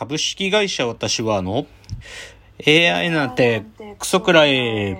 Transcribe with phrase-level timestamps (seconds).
[0.00, 1.66] 株式会社私はあの
[2.66, 3.64] AI なんて
[3.98, 4.96] クソくらい。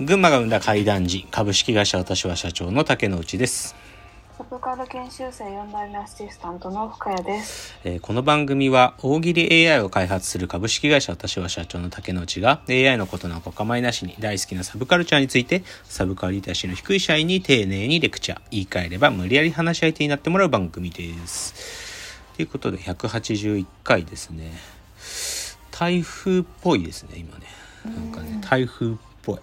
[0.00, 3.83] 群馬が生んだ怪談時株式会社私は社長の竹之内です
[4.64, 7.78] カル研修生4代目アシスタントの深谷です。
[7.84, 22.18] えーこの番組は大喜利 AI を開発する株式会社私は社長の竹之内が AI のことなんかお構いなしに大好きなサブカルチャーについてサブカルリテラシーの低い社員に丁寧にレクチャー言い換えれば無理やり話し相手になってもらう番組です。
[22.34, 24.50] ということで181回ですね
[25.72, 27.44] 台風っぽいですね今ね
[27.84, 29.38] なんかね台風っぽい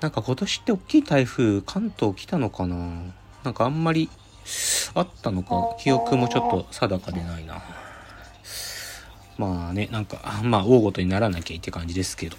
[0.00, 2.76] なんか今年って大きい台風関東来たのかな？
[3.44, 4.08] なんかあんまり
[4.94, 5.76] あったのか？
[5.80, 7.62] 記憶もちょっと定かでないな。
[9.36, 12.36] まあねなんかまあ大ごとにならなきゃいいって感じですけど。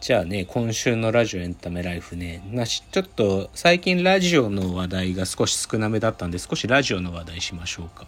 [0.00, 2.42] じゃあね今週のラジオエンタメライフね。
[2.50, 8.06] なしちょっと最近ラジオの話題が少し少なめだったんで少しラジオの話題しましょうか。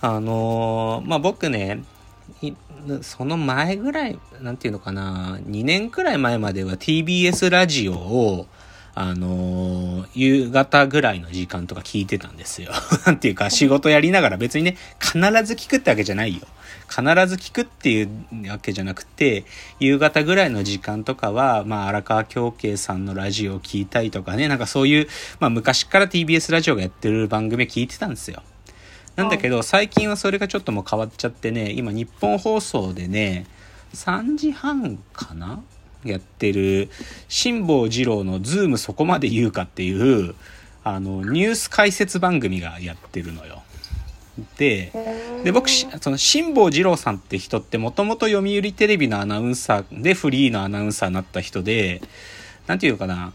[0.00, 0.20] あ。
[0.20, 2.01] のーまあ僕ねい
[3.02, 8.46] その前ぐらいなんていうのかな2年くらい前までは TBS ラジオを
[8.94, 12.72] あのー夕方ぐらいの時間とか聞いてたんですよ。
[13.06, 16.42] なんていうか仕事やりながら別にね必ず聞くってわけじゃないよ。
[16.90, 18.10] 必ず聞くっていう
[18.50, 19.44] わけじゃなくて
[19.80, 25.08] 夕方ぐらいの時間とかはまあ荒川京慶さんのラジオを聞いたりとかねなんかそういう
[25.40, 28.42] まあ昔から TBS ラジオがやってる番組聞いてたんですよ。
[29.16, 33.46] なんだけど最近はそれがちょっともう変わっちゃってね今日本放送でね
[33.94, 35.62] 3時半かな？
[36.04, 36.90] やってる
[37.28, 39.92] 辛坊治郎の「ズームそこまで言うか」ってい
[40.28, 40.34] う
[40.82, 43.62] あのニュース解説番組がやってるのよ。
[44.56, 44.90] で
[45.44, 52.00] で僕しその辛坊治郎さんって人ってもともと読売テレビのアナウンサーでフリーのアナウンサーになった人で
[52.66, 53.32] なんていうのかな？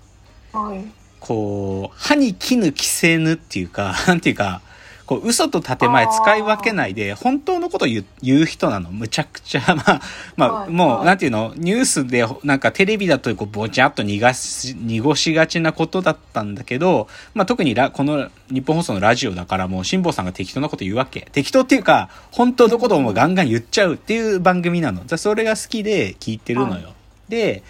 [0.53, 0.83] はい。
[1.19, 4.61] こう、歯に絹着せぬっていうか、 なんていうか、
[5.07, 8.91] こう、嘘と建前使い分けないで、本当のことを言う言う人なの。
[8.91, 10.01] むちゃくちゃ、 まあ、
[10.35, 21.27] まあ、はいもう、はいなんていうの、ニュースで、なんかテレビだと、こう、ぼちゃっと逃がし、濁しがちなことだったんだけど、まあ、特にラ、この日本放送のラジオだから、もう、辛坊さんが適当なこと言うわけ。
[21.31, 25.03] 適当っていうか、本当のことをもうガンガン言っちゃうっていう番組なの。
[25.05, 26.87] じゃそれが好きで聞いてるのよ。
[26.87, 26.93] は
[27.29, 27.63] で、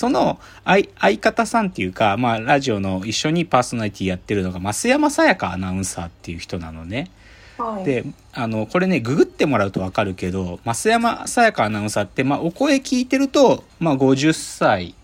[0.00, 7.10] その相相方さんっていうか、まあ、ラジオの一緒にパーソナリティやってるのが、増山さやかアナウンサーっていう人なのね。
[7.58, 7.84] はい。
[7.84, 14.94] で、あの、これね、ググってもらうとわかるけど、増山さやかアナウンサーって、まあ、お声聞いてると、まあ、50歳、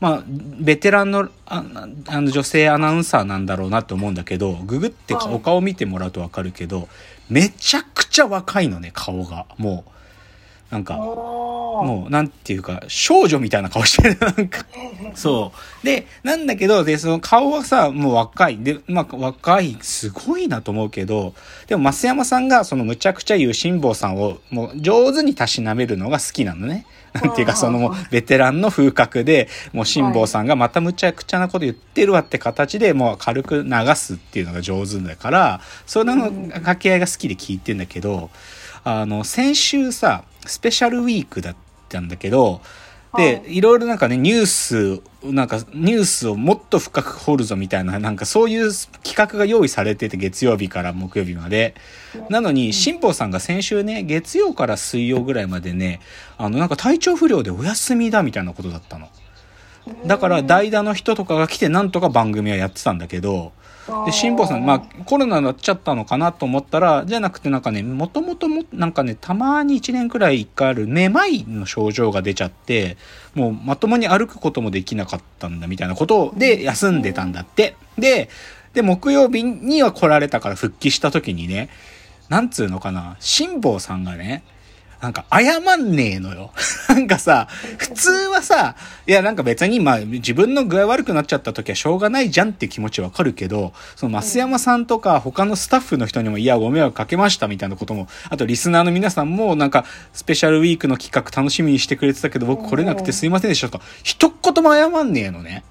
[0.00, 1.64] まあ、ベテランのあ
[2.08, 6.90] あの女性アナウンサーなんだろうなと思うんだけど、ググってはいお顔見てもらうとわかるけど、
[7.30, 9.46] めちゃくちゃ若いのね、顔が。
[9.56, 10.98] もう、なんか、
[11.72, 14.18] もう、なんていうか、少女みたいな顔してる。
[14.20, 14.66] なんか、
[15.14, 15.52] そ
[15.82, 15.86] う。
[15.86, 18.58] で、なんだけど、で、その顔はさ、もう若い。
[18.58, 21.34] で、まあ、若い、すごいなと思うけど、
[21.68, 26.86] でも、増山さんが、その、むちゃくちゃ言う辛坊さんを、もう、上手にたしなめるのが好きなのね。
[27.14, 38.30] なんていうか、その、もう、ベテランの風格で、もう、辛坊さんがまたむちゃくちゃなこと言ってるわって形で、もう、軽く流すっていうのが上手だから、それの掛け合いが好きで聞いてんだけど、
[38.84, 41.56] あの、先週さ、スペシャルウィークだっ
[41.88, 42.60] たんだけど、
[43.16, 51.74] で、はいいろいろなんかね、ニュース、なんかニュースをもっと深く掘るぞみたいな、なんかそういう企画が用意されてて、月曜日から木曜日まで。
[52.30, 56.00] なのに、辛坊さんが先週ね、月曜から水曜ぐらいまでね、
[56.38, 59.08] あの、なんか体調不良でお休みだみたいなことだったの。
[60.06, 63.52] だから代打の人とかが来てなんとか番組はやってたんだけど、
[64.06, 72.96] で、辛坊さん、まあ、コロナになっちゃったのかなと思ったら、じゃなくてなんかね、もともとも、なんかね、たまに1年くらい1回あるめまいの症状が出ちゃって、
[73.34, 77.74] もうまともに歩くこともできなかったんだみたいなことで休んでたんだって。
[77.98, 78.28] で、
[78.74, 81.68] で、木曜日には来られたから復帰した時にね、
[82.28, 84.42] なんつうのかな、辛坊さんがね、
[85.02, 86.52] なんか謝んねえのよ。
[86.88, 105.64] なんかさ、普通はさ、いやなんか別にまあ自分の具合悪くなっちゃった時はしょうがないじゃんって気持ちわかるけど、その増山さんとか他のスタッフの人にもいやご迷惑かけましたみたいなことも、あとリスナーの皆さんもなんかスペシャルウィークの企画楽しみにしてくれてたけど僕来れなくてすいませんでしたとか、一言も謝んねえのね。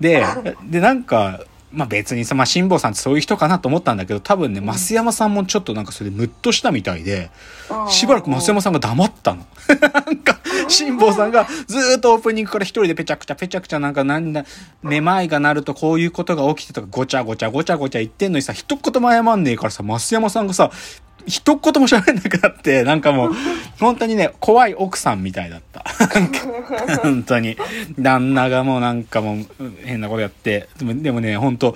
[0.00, 0.24] で、
[0.64, 1.40] でなんか、
[1.72, 7.30] まあ別にさ、まあ辛坊さんってそういう人かなと思ったんだけど、多分ね、増山さんもちょっとなんかそれでムッとしたみたいで、
[7.88, 9.46] しばらく増山さんが黙ったの。
[10.06, 14.44] なんか、辛坊さんがずーっとオープニングから一人でペチャクチャペチャクチャなんかなんだ、
[14.82, 20.70] めまいがなるとこういうことが起きてとかごちゃごちゃごちゃごちゃ言ってんのにさ、一言も謝んねえからさ、増山さんがさ、
[21.26, 23.32] 一言も喋れなくなって、なんかもう、
[23.78, 25.84] 本当にね、怖い奥さんみたいだった。
[27.02, 27.56] 本当に。
[27.98, 29.46] 旦那がもうなんかもう
[29.84, 31.74] 変なことやって、でもでもね、本当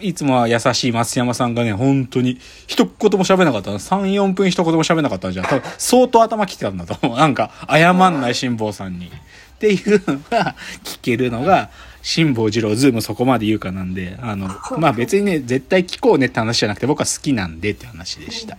[0.00, 3.70] いつもは優しい松山さんがね、本当に、一言も喋んなかった。
[3.70, 5.46] 3、4分一言も喋んなかったじゃん。
[5.46, 7.18] 多分、相当頭きてたんだと思う。
[7.18, 9.06] なんか、謝んない辛坊さんに。
[9.06, 9.10] っ
[9.58, 11.70] ていうのが、聞けるのが、
[12.04, 14.48] 辛坊二郎、ズームそこまで言うかなんで、あの、
[14.78, 18.58] まあ別にね、絶対聞こうねって話じゃなくて、僕は好きなんでって話でした。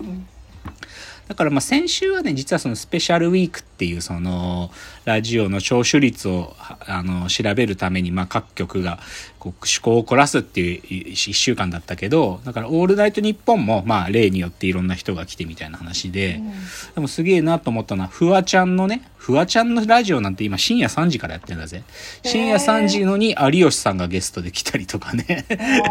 [1.28, 4.70] だからまあ先週はね、実はそのスペシャルウィークっていうその
[5.06, 9.00] ラジオの聴取率をあの調べるためにまあ各局が
[9.40, 16.42] こう趣向を凝らすっていう一週間だったけど、だからオールナイトニッポンもまあ例によっていろんな人が来てみたいな話で、
[16.94, 21.82] でもすげえなと思ったのは、フワちゃんのね、フワちゃんのラジオなんて今深夜3時からやってるんだぜ。
[22.24, 25.46] 深夜3時のに有吉さんがゲストで来たりとかね。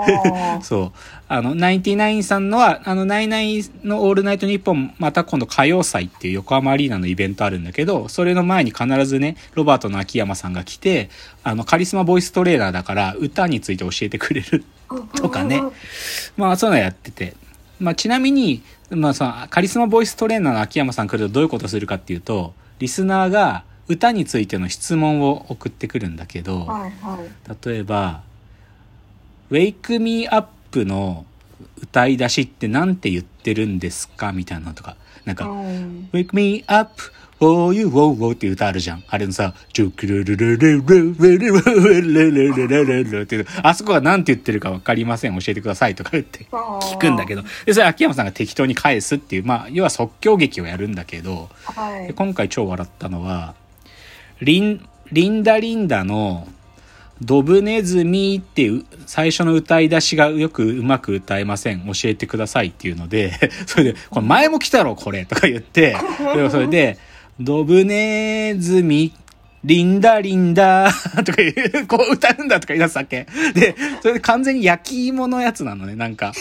[0.63, 0.99] そう。
[1.27, 11.11] あの、ナインティナインさんのは、あの、ナイナイのオールナイトニッポン、また今度歌謡祭っていう横浜アリーナのイベントあるんだけど、それの前に必ずね、ロバートの秋山さんが来て、
[11.43, 14.65] あの、カリスマボイストレーナーだから、歌について教えてくれる
[15.17, 15.61] とかね。
[16.37, 17.35] まあ、そういうのやってて。
[17.81, 27.67] まあ、ちなみに、まあ、その、カリスマボイストレーナーの秋山さん来るとどういうことするかっていうと、リスナーが歌についての質問を送ってくるんだけど、はいはい。
[27.69, 28.23] 例えば
[29.51, 31.25] 「Wake Me Up」の
[31.83, 34.33] 歌い出しってなんて言ってるんですか？
[34.33, 37.03] みたいなのとかなんかうん「Wake Me Up
[37.39, 52.07] for you wow wow」っていう歌あるじゃんあれのさ「ジュクルルルルルルルルルルルルルル」っていうあそこがなんて言ってるか分かりません教えてくださいとか言って聞くんだけどでそれ秋山さんが適当に返すっていうまあ要は即興劇をやるんだけどはい。
[52.09, 53.55] で今回超笑ったのは、
[54.41, 56.47] リン、リンダリンダの、
[57.23, 61.87] ドブネズミっていう最初の歌い出しがよくうまく歌えません。
[61.87, 63.33] 教えてくださいっていうので、
[63.67, 65.97] それで、これ前も来たろ、これとか言って、
[66.35, 66.99] でそれで、
[67.41, 69.13] ドブネズミ、
[69.65, 70.91] リンダリンダ
[71.25, 73.27] とか言う、こう歌うんだとか言い出すわけ。
[73.55, 76.33] で、それで完全に焼き芋のやつなのね、なんか。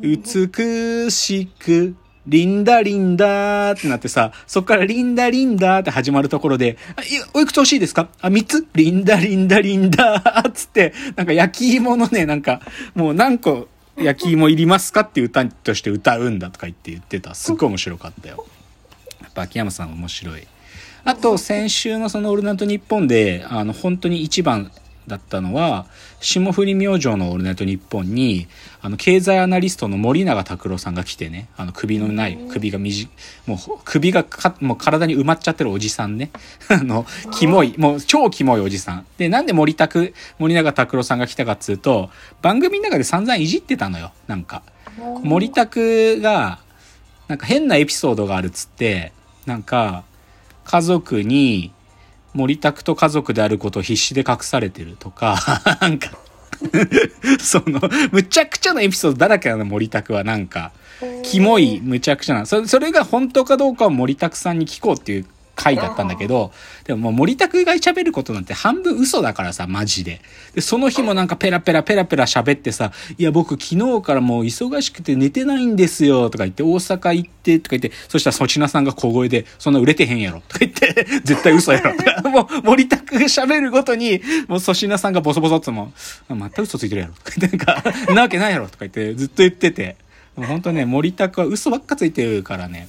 [0.00, 1.94] 美しく、
[2.26, 8.08] リンダリンダーってなってさ、そっからリンダリンダーって始まるところで、あ、いおいくつ欲しいですか？
[8.20, 8.66] あ、三つ？
[8.74, 12.60] リンダリンダリンダーつって、なんか焼き芋のね、なんか、
[12.94, 17.34] もう何個焼き芋いりますかっていう歌として歌うんだとか言って言ってた。
[17.34, 18.44] すっごい面白かったよ。
[19.22, 20.46] やっぱ秋山さん面白い。
[21.04, 24.72] あと、先週のそのオールナイトニッポンで、あの、本当に一番
[25.06, 25.86] だったのは、
[26.20, 28.48] 霜降り明星のオールナイトニッポンに、
[28.82, 36.30] あの、経済アナリストの森永拓郎さんが来てね、あの、首のない、首が短い、もう、首がか、もう体に埋まっちゃってるおじさんね。
[36.68, 39.06] あの、キモい、もう超キモいおじさん。
[39.18, 42.10] で、なんで森拓、森永拓郎さんが来たかっつうと、
[42.42, 44.62] 番組の中で散々いじってたのよ、なんか。
[45.22, 46.58] 森拓が、
[47.28, 49.12] なんか変なエピソードがあるっつって、
[49.46, 50.04] なんか、
[50.64, 51.72] 家族に、
[52.36, 55.36] 森拓と家族であることを必死で隠されてるとか、
[55.80, 56.10] なんか、
[57.40, 57.80] その、
[58.12, 60.72] むちゃくちゃなエピソードだらけなの、森拓はなんか、
[61.22, 62.46] キモい、むちゃくちゃな。
[62.46, 65.26] それ、それが本当かどうかを森拓さんに聞こうっていう
[65.56, 66.52] 回だったんだけど、
[66.84, 70.20] でももう森拓が喋ることなんて半分嘘だからさ、マジで。
[70.54, 85.92] で、その日もなんかペラペラペラペラ喋ってさ、いや僕昨日からもう忙しくて寝てないんですよ、とか言って、大阪行って、とか言って、そしたら粗品さんが小声で、そんな売れてへんやろ、とか言って、 絶対嘘やろ、とか、もう森拓が喋るごとに、もう粗品さんがボソボソっつも、
[86.28, 89.96] また嘘ついてるやろ、とか言って、なんか、なわけないやろ、とか言って、ずっと言ってて、
[90.36, 92.88] 本当ね、森拓は嘘ばっかついてるからね、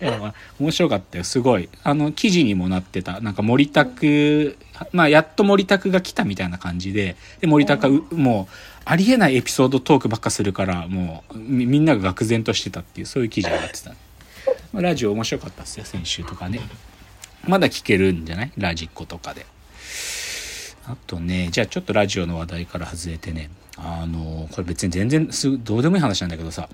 [0.00, 1.68] いやまあ面白かったよすごい。
[1.82, 3.20] あの記事にもなってた。
[3.20, 4.56] なんか森拓
[4.92, 7.16] まあやっと森拓が来たみたいな感じで。
[7.40, 13.90] で森拓もうありえないエピソードトークばっかするからもうみみんなが愕然としてたっていうそういう記事になってた、
[14.72, 16.60] まあラジオ面白かったっすよ先週とかね。
[17.46, 18.52] まだ聞けるんじゃない？
[18.56, 19.46] ラジコとかで。
[20.86, 23.50] あとねじゃあちょっとラジオの話題から外れてね。
[23.78, 26.68] あのこれ別に全然すぐどうでもいい話なんだけどさ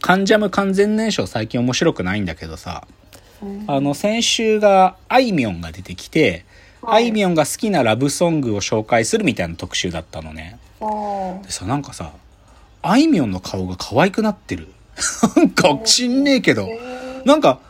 [0.00, 2.86] カンジャム完全燃焼最近面白くないんだけどさ、
[3.66, 6.44] あの、先週が、あいみょんが出てきて、
[6.82, 10.58] あいみょんが好きなラブソングを紹介するみたいな特集だったのね。
[11.42, 12.12] でさ、なんかさ、
[12.82, 14.68] あいみょんの顔が可愛くなってる。
[15.36, 16.68] なんか、知んねえけど。
[17.24, 17.60] なんか、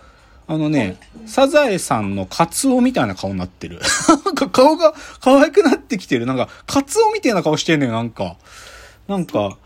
[0.46, 3.80] あのね、サザエさんのカツオみたいな顔になってる。
[4.24, 6.26] なんか顔が可愛くなってきてる。
[6.26, 8.36] なんか、カツオみたいな顔してんねん、なんか。
[9.08, 9.56] なんか、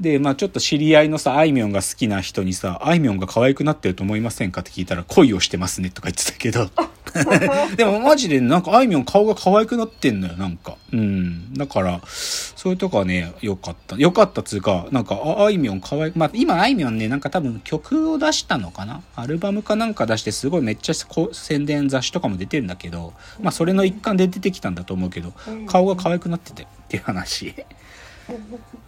[0.00, 6.68] で、まあちょっと知り合いのさ、あいみょんが好きな人にさ、あいみょんが可愛くなってると思いませんかって聞いたら、恋をしてますねとか言ってたけど、
[7.76, 10.76] でもマジでなんかあいみょん顔が可愛くなってんのよ、なんか。
[10.92, 11.54] うん。
[11.54, 13.94] だから、そういうとこはね、良かった。
[13.96, 16.12] 良かったっつうか、なんか、ああいみょん可愛い。
[16.16, 19.00] まあ、今あいみょんね、なんか多分曲を出したのかな？
[19.14, 20.94] アルバムかなんか出して、すごいめっちゃ
[21.32, 25.32] 宣伝雑誌とかも出てるんだけど、まあ、それの一環で出てきたんだと思うけど、
[25.66, 27.54] 顔が可愛くなっててっていう話。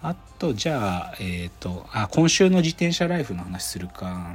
[0.02, 4.34] あと、じゃあ、えっ、と、あ、今週の自転車ライフの話するか。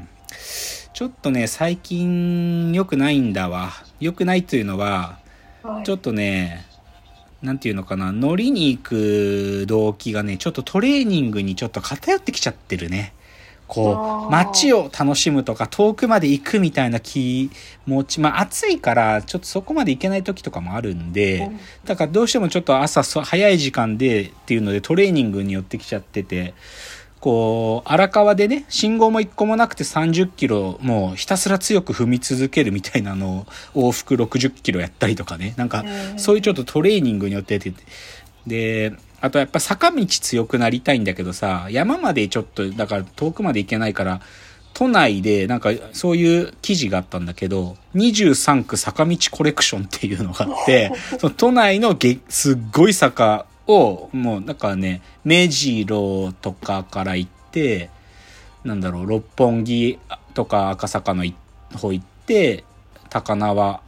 [0.94, 3.72] ちょっとね、最近良くないんだわ。
[4.00, 5.20] 良くないというのは、
[5.64, 6.66] はいちょっとね、
[7.44, 13.14] なんていうのかな、乗りに行く動機がね、ちょっとトレーニングにちょっと偏ってきちゃってるね。
[13.74, 17.50] こう、街を楽しむとか、遠くまで行くみたいな気
[17.86, 21.60] 持ち、まあ暑いから、ちょっとそこまで行けない時とかもあるんで、うん。
[21.86, 26.54] だからどうしてもちょっと朝そ早い時間でっていうのでトレーニングに寄ってきちゃってて、
[27.22, 35.86] こう、荒川でね、信号も一個もなくて30キロ、もうひたすら強く踏み続けるみたいなのを往復60キロやったりとかね、なんか
[36.18, 37.72] そういうちょっとトレーニングによってて、
[38.46, 44.22] で、あとやっぱ坂道強くなりたいんだけどさ、山までちょっと、だから遠くまで行けないから、
[44.74, 57.90] 都内でなんかそういう記事があったんだけど、23区坂道コレクションっていうのがあって、 その都内のげすっごい坂を、もうなんかね、目白とかから行って、
[58.64, 60.00] なんだろう、六本木
[60.34, 61.36] とか赤坂のい
[61.76, 62.64] 方行って、
[63.10, 63.82] 高輪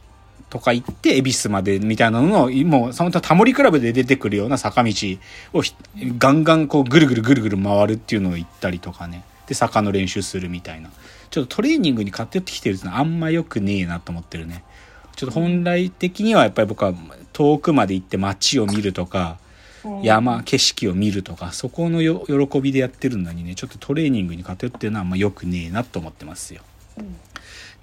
[0.54, 4.92] とか行って、恵比寿までみたいなのを、もう、そのタモリクラブで出てくるような坂道
[5.52, 5.74] をひ
[6.16, 9.24] ガンガンこうぐるぐるぐるぐる回るっていうのを行ったりとかね。
[9.48, 10.90] で、坂の練習するみたいな。
[11.30, 14.62] ちょっとトレーニングに偏ってきてるってのはあんま良くねえなと思ってるね。
[15.16, 16.94] ちょっと本来的にはやっぱり僕は
[17.32, 19.38] 遠くまで行って街を見るとか、
[19.84, 26.62] うん山、景色を見るとか、そこのよ喜びでやってるのにね、ちょっとトレーニングに偏ってるのはあんま良くねえなと思ってますよ。
[26.96, 27.16] うん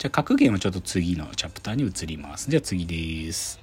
[0.01, 2.49] じゃあ、格言はちょっと次のチャプターに移ります。
[2.49, 3.59] じゃあ次です。